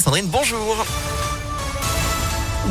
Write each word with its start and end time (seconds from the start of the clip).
Sandrine 0.00 0.26
bonjour. 0.28 0.86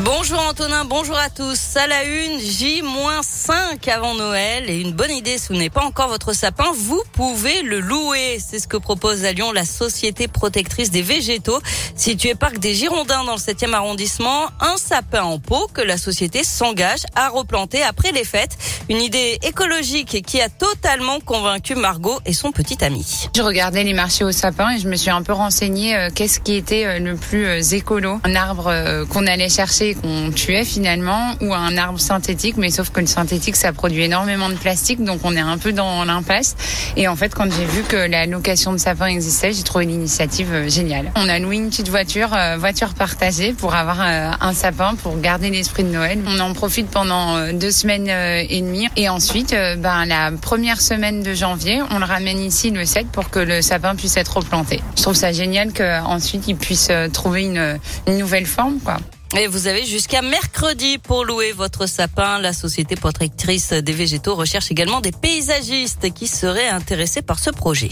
Bonjour 0.04 0.38
Antonin, 0.48 0.84
bonjour 0.84 1.18
à 1.18 1.28
tous. 1.28 1.76
À 1.76 1.88
la 1.88 2.04
une, 2.04 2.38
J-5 2.38 3.90
avant 3.90 4.14
Noël 4.14 4.70
et 4.70 4.80
une 4.80 4.92
bonne 4.92 5.10
idée, 5.10 5.38
si 5.38 5.48
vous 5.48 5.54
n'avez 5.54 5.70
pas 5.70 5.84
encore 5.84 6.06
votre 6.06 6.32
sapin, 6.32 6.66
vous 6.72 7.02
pouvez 7.12 7.62
le 7.62 7.80
louer. 7.80 8.38
C'est 8.38 8.60
ce 8.60 8.68
que 8.68 8.76
propose 8.76 9.24
à 9.24 9.32
Lyon 9.32 9.50
la 9.50 9.64
Société 9.64 10.28
protectrice 10.28 10.92
des 10.92 11.02
végétaux, 11.02 11.58
située 11.96 12.36
parc 12.36 12.58
des 12.58 12.74
Girondins 12.74 13.24
dans 13.24 13.32
le 13.32 13.38
7e 13.38 13.72
arrondissement. 13.72 14.46
Un 14.60 14.76
sapin 14.76 15.24
en 15.24 15.40
pot 15.40 15.68
que 15.74 15.80
la 15.80 15.98
société 15.98 16.44
s'engage 16.44 17.02
à 17.16 17.28
replanter 17.30 17.82
après 17.82 18.12
les 18.12 18.24
fêtes. 18.24 18.56
Une 18.88 19.02
idée 19.02 19.38
écologique 19.42 20.22
qui 20.24 20.40
a 20.40 20.48
totalement 20.48 21.18
convaincu 21.20 21.74
Margot 21.74 22.20
et 22.24 22.32
son 22.32 22.52
petit 22.52 22.82
ami. 22.84 23.28
Je 23.36 23.42
regardais 23.42 23.82
les 23.82 23.94
marchés 23.94 24.24
aux 24.24 24.32
sapins 24.32 24.76
et 24.76 24.78
je 24.78 24.88
me 24.88 24.96
suis 24.96 25.10
un 25.10 25.22
peu 25.22 25.32
renseignée 25.32 25.96
euh, 25.96 26.08
qu'est-ce 26.14 26.40
qui 26.40 26.54
était 26.54 26.86
euh, 26.86 26.98
le 27.00 27.16
plus 27.16 27.46
euh, 27.46 27.60
écolo? 27.60 28.20
Un 28.24 28.34
arbre 28.34 29.04
qu'on 29.10 29.26
allait 29.26 29.48
chercher, 29.48 29.87
qu'on 29.94 30.30
tuait 30.30 30.64
finalement, 30.64 31.34
ou 31.40 31.54
un 31.54 31.76
arbre 31.76 32.00
synthétique, 32.00 32.56
mais 32.56 32.70
sauf 32.70 32.90
que 32.90 33.00
le 33.00 33.06
synthétique, 33.06 33.56
ça 33.56 33.72
produit 33.72 34.04
énormément 34.04 34.48
de 34.48 34.54
plastique, 34.54 35.02
donc 35.02 35.20
on 35.24 35.34
est 35.36 35.40
un 35.40 35.58
peu 35.58 35.72
dans 35.72 36.04
l'impasse. 36.04 36.56
Et 36.96 37.08
en 37.08 37.16
fait, 37.16 37.34
quand 37.34 37.50
j'ai 37.50 37.64
vu 37.64 37.82
que 37.82 37.96
la 37.96 38.26
location 38.26 38.72
de 38.72 38.78
sapins 38.78 39.06
existait, 39.06 39.52
j'ai 39.52 39.62
trouvé 39.62 39.86
l'initiative 39.86 40.68
géniale. 40.68 41.12
On 41.16 41.28
a 41.28 41.38
loué 41.38 41.56
une 41.56 41.70
petite 41.70 41.88
voiture, 41.88 42.36
voiture 42.58 42.94
partagée, 42.94 43.52
pour 43.52 43.74
avoir 43.74 44.00
un 44.00 44.52
sapin, 44.52 44.94
pour 44.94 45.18
garder 45.20 45.50
l'esprit 45.50 45.84
de 45.84 45.90
Noël. 45.90 46.20
On 46.26 46.38
en 46.40 46.52
profite 46.52 46.88
pendant 46.88 47.52
deux 47.52 47.70
semaines 47.70 48.08
et 48.08 48.60
demie 48.60 48.88
et 48.96 49.08
ensuite, 49.08 49.52
euh, 49.52 49.76
ben, 49.76 50.04
la 50.06 50.32
première 50.32 50.80
semaine 50.80 51.22
de 51.22 51.34
janvier, 51.34 51.80
on 51.90 51.98
le 51.98 52.04
ramène 52.04 52.38
ici 52.38 52.70
le 52.70 52.84
7 52.84 53.08
pour 53.08 53.30
que 53.30 53.38
le 53.38 53.62
sapin 53.62 53.94
puisse 53.94 54.16
être 54.16 54.36
replanté. 54.36 54.80
Je 54.96 55.02
trouve 55.02 55.14
ça 55.14 55.32
génial 55.32 55.72
qu'ensuite 55.72 56.48
il 56.48 56.56
puisse 56.56 56.88
euh, 56.90 57.08
trouver 57.08 57.44
une 57.44 57.78
nouvelle 58.06 58.46
forme, 58.46 58.78
quoi. 58.84 58.98
Et 59.36 59.46
vous 59.46 59.66
avez 59.66 59.84
jusqu'à 59.84 60.22
mercredi 60.22 60.98
pour 60.98 61.24
louer 61.24 61.52
votre 61.52 61.86
sapin. 61.86 62.38
La 62.38 62.52
société 62.52 62.96
protectrice 62.96 63.72
des 63.72 63.92
végétaux 63.92 64.34
recherche 64.34 64.70
également 64.70 65.00
des 65.00 65.12
paysagistes 65.12 66.12
qui 66.14 66.26
seraient 66.26 66.68
intéressés 66.68 67.22
par 67.22 67.38
ce 67.38 67.50
projet. 67.50 67.90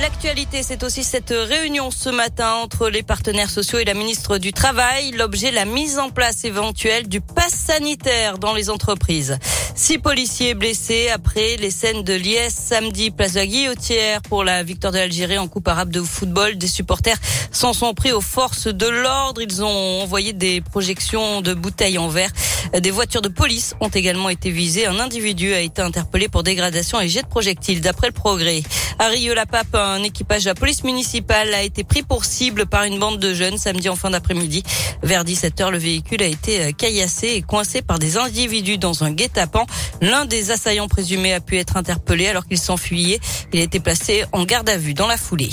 L'actualité, 0.00 0.64
c'est 0.64 0.82
aussi 0.82 1.04
cette 1.04 1.30
réunion 1.30 1.90
ce 1.92 2.08
matin 2.08 2.54
entre 2.54 2.88
les 2.88 3.04
partenaires 3.04 3.48
sociaux 3.48 3.78
et 3.78 3.84
la 3.84 3.94
ministre 3.94 4.38
du 4.38 4.52
Travail. 4.52 5.12
L'objet, 5.12 5.52
la 5.52 5.64
mise 5.64 5.98
en 6.00 6.10
place 6.10 6.44
éventuelle 6.44 7.08
du 7.08 7.20
pass 7.20 7.54
sanitaire 7.54 8.38
dans 8.38 8.54
les 8.54 8.70
entreprises. 8.70 9.38
Six 9.76 9.98
policiers 9.98 10.54
blessés 10.54 11.08
après 11.10 11.56
les 11.56 11.70
scènes 11.70 12.02
de 12.02 12.12
Liesse 12.12 12.54
samedi, 12.54 13.12
place 13.12 13.32
de 13.34 13.38
la 13.38 13.46
Guillotière 13.46 14.22
pour 14.22 14.42
la 14.42 14.64
victoire 14.64 14.92
de 14.92 14.98
l'Algérie 14.98 15.38
en 15.38 15.46
Coupe 15.46 15.68
arabe 15.68 15.90
de 15.90 16.02
football. 16.02 16.58
Des 16.58 16.66
supporters 16.66 17.16
s'en 17.52 17.72
sont 17.72 17.94
pris 17.94 18.12
aux 18.12 18.20
forces 18.20 18.66
de 18.66 18.86
l'ordre. 18.86 19.42
Ils 19.42 19.62
ont 19.62 20.02
envoyé 20.02 20.32
des 20.32 20.60
projections 20.60 21.40
de 21.40 21.54
bouteilles 21.54 21.98
en 21.98 22.08
verre. 22.08 22.30
Des 22.78 22.90
voitures 22.90 23.22
de 23.22 23.28
police 23.28 23.74
ont 23.80 23.88
également 23.88 24.28
été 24.28 24.50
visées. 24.50 24.86
Un 24.86 24.98
individu 24.98 25.54
a 25.54 25.60
été 25.60 25.82
interpellé 25.82 26.28
pour 26.28 26.42
dégradation 26.42 27.00
et 27.00 27.08
jet 27.08 27.22
de 27.22 27.28
projectiles 27.28 27.80
d'après 27.80 28.08
le 28.08 28.12
progrès. 28.12 28.62
À 28.98 29.08
Rieux-la-Pape, 29.08 29.74
un 29.74 30.02
équipage 30.02 30.44
de 30.44 30.50
la 30.50 30.54
police 30.54 30.84
municipale 30.84 31.52
a 31.52 31.62
été 31.62 31.84
pris 31.84 32.02
pour 32.02 32.24
cible 32.24 32.66
par 32.66 32.84
une 32.84 32.98
bande 32.98 33.18
de 33.18 33.34
jeunes 33.34 33.58
samedi 33.58 33.88
en 33.88 33.96
fin 33.96 34.10
d'après-midi. 34.10 34.62
Vers 35.02 35.24
17h, 35.24 35.70
le 35.70 35.78
véhicule 35.78 36.22
a 36.22 36.26
été 36.26 36.72
caillassé 36.72 37.28
et 37.28 37.42
coincé 37.42 37.82
par 37.82 37.98
des 37.98 38.16
individus 38.16 38.78
dans 38.78 39.04
un 39.04 39.10
guet-apens. 39.10 39.66
L'un 40.00 40.26
des 40.26 40.50
assaillants 40.50 40.88
présumés 40.88 41.34
a 41.34 41.40
pu 41.40 41.58
être 41.58 41.76
interpellé 41.76 42.28
alors 42.28 42.46
qu'il 42.46 42.58
s'enfuyait. 42.58 43.20
Il 43.52 43.60
a 43.60 43.62
été 43.62 43.80
placé 43.80 44.24
en 44.32 44.44
garde 44.44 44.68
à 44.68 44.76
vue 44.76 44.94
dans 44.94 45.08
la 45.08 45.16
foulée. 45.16 45.50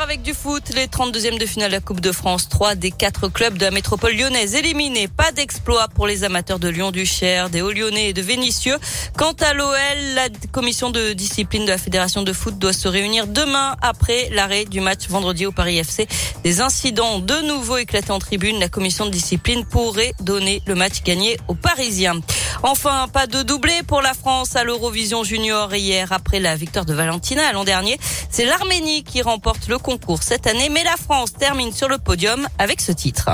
Avec 0.00 0.22
du 0.22 0.32
foot, 0.32 0.62
les 0.76 0.86
32e 0.86 1.40
de 1.40 1.46
finale 1.46 1.70
de 1.70 1.74
la 1.74 1.80
Coupe 1.80 2.00
de 2.00 2.12
France. 2.12 2.48
Trois 2.48 2.76
des 2.76 2.92
quatre 2.92 3.26
clubs 3.26 3.58
de 3.58 3.64
la 3.64 3.72
métropole 3.72 4.12
lyonnaise 4.12 4.54
éliminés. 4.54 5.08
Pas 5.08 5.32
d'exploit 5.32 5.88
pour 5.88 6.06
les 6.06 6.22
amateurs 6.22 6.60
de 6.60 6.68
Lyon 6.68 6.92
du 6.92 7.04
Cher, 7.04 7.50
des 7.50 7.62
Hauts-Lyonnais 7.62 8.10
et 8.10 8.12
de 8.12 8.22
Vénissieux. 8.22 8.76
Quant 9.16 9.32
à 9.32 9.54
l'OL, 9.54 9.74
la 10.14 10.28
commission 10.52 10.90
de 10.90 11.14
discipline 11.14 11.64
de 11.64 11.70
la 11.70 11.78
Fédération 11.78 12.22
de 12.22 12.32
foot 12.32 12.56
doit 12.58 12.72
se 12.72 12.86
réunir 12.86 13.26
demain 13.26 13.74
après 13.82 14.28
l'arrêt 14.30 14.66
du 14.66 14.80
match 14.80 15.08
vendredi 15.08 15.46
au 15.46 15.52
Paris 15.52 15.78
FC. 15.78 16.06
Des 16.44 16.60
incidents 16.60 17.18
de 17.18 17.40
nouveau 17.48 17.78
éclatés 17.78 18.12
en 18.12 18.20
tribune. 18.20 18.60
La 18.60 18.68
commission 18.68 19.04
de 19.04 19.10
discipline 19.10 19.64
pourrait 19.64 20.12
donner 20.20 20.62
le 20.66 20.76
match 20.76 21.02
gagné 21.02 21.38
aux 21.48 21.54
Parisiens. 21.54 22.20
Enfin, 22.62 23.08
pas 23.12 23.26
de 23.26 23.42
doublé 23.42 23.82
pour 23.86 24.00
la 24.02 24.14
France 24.14 24.54
à 24.54 24.62
l'Eurovision 24.62 25.24
Junior 25.24 25.74
hier 25.74 26.12
après 26.12 26.38
la 26.38 26.54
victoire 26.56 26.84
de 26.84 26.94
Valentina 26.94 27.52
l'an 27.52 27.64
dernier. 27.64 27.98
C'est 28.30 28.44
l'Arménie 28.44 29.02
qui 29.04 29.22
remporte 29.22 29.68
le 29.68 29.78
concours 29.78 29.97
cette 30.20 30.46
année, 30.46 30.68
mais 30.70 30.84
la 30.84 30.96
France 30.96 31.32
termine 31.32 31.72
sur 31.72 31.88
le 31.88 31.98
podium 31.98 32.48
avec 32.58 32.80
ce 32.80 32.92
titre. 32.92 33.30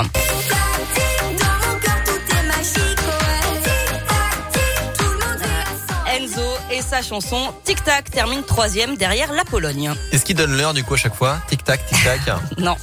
Enzo 6.06 6.42
et 6.70 6.82
sa 6.82 7.02
chanson 7.02 7.52
Tic 7.64 7.82
Tac 7.84 8.10
termine 8.10 8.42
troisième 8.42 8.97
derrière 8.97 9.32
la 9.32 9.44
Pologne. 9.44 9.92
Est-ce 10.12 10.25
qu'il 10.25 10.36
donne 10.36 10.56
l'heure 10.56 10.75
du 10.75 10.84
coup 10.84 10.94
à 10.94 10.97
chaque 10.97 11.14
fois 11.14 11.38
Tic 11.48 11.64
Tac, 11.64 11.84
Tic 11.86 11.98
Tac 12.04 12.20
Non. 12.58 12.76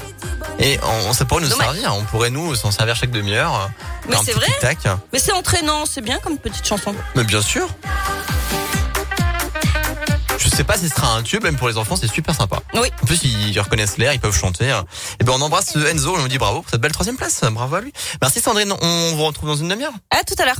Et 0.59 0.79
on, 0.83 1.13
ça 1.13 1.25
pourrait 1.25 1.41
nous 1.41 1.49
servir. 1.49 1.93
On 1.95 2.03
pourrait 2.03 2.29
nous 2.29 2.55
s'en 2.55 2.71
servir 2.71 2.95
chaque 2.95 3.11
demi-heure. 3.11 3.69
Mais 4.09 4.15
c'est 4.23 4.33
vrai. 4.33 4.47
Mais 5.13 5.19
c'est 5.19 5.33
entraînant, 5.33 5.85
c'est 5.85 6.01
bien 6.01 6.19
comme 6.19 6.37
petite 6.37 6.67
chanson. 6.67 6.93
Mais 7.15 7.23
bien 7.23 7.41
sûr. 7.41 7.67
Je 10.61 10.63
sais 10.63 10.73
pas 10.73 10.77
si 10.77 10.89
ce 10.89 10.95
sera 10.95 11.16
un 11.16 11.23
tube, 11.23 11.41
même 11.41 11.55
pour 11.55 11.69
les 11.69 11.77
enfants, 11.79 11.95
c'est 11.95 12.07
super 12.07 12.35
sympa. 12.35 12.59
Oui. 12.75 12.91
En 13.01 13.05
plus, 13.07 13.23
ils 13.23 13.59
reconnaissent 13.59 13.97
l'air, 13.97 14.13
ils 14.13 14.19
peuvent 14.19 14.38
chanter. 14.38 14.72
Et 15.19 15.23
ben, 15.23 15.33
on 15.35 15.41
embrasse 15.41 15.75
Enzo, 15.75 16.13
on 16.16 16.22
lui 16.22 16.29
dit 16.29 16.38
bravo 16.38 16.61
pour 16.61 16.69
cette 16.69 16.81
belle 16.81 16.91
troisième 16.91 17.17
place. 17.17 17.41
Bravo 17.49 17.77
à 17.77 17.81
lui. 17.81 17.91
Merci 18.22 18.41
Sandrine, 18.41 18.72
on 18.79 19.16
vous 19.16 19.23
retrouve 19.23 19.49
dans 19.49 19.55
une 19.55 19.69
demi-heure. 19.69 19.94
À 20.11 20.23
tout 20.23 20.35
à 20.38 20.45
l'heure. 20.45 20.57